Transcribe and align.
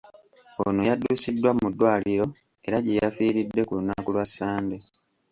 Ono 0.65 0.81
yaddusiddwa 0.89 1.51
mu 1.59 1.67
ddwaliro 1.71 2.25
era 2.67 2.77
gye 2.83 2.97
yafiiridde 2.99 3.61
ku 3.67 3.73
lunaku 3.77 4.09
lwa 4.15 4.25
Ssande. 4.29 4.77